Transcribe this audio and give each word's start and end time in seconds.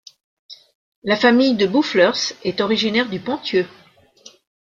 La 1.03 1.15
famille 1.15 1.55
de 1.55 1.67
Boufflers 1.67 2.33
est 2.43 2.59
originaire 2.59 3.07
du 3.07 3.19
Ponthieu. 3.19 3.67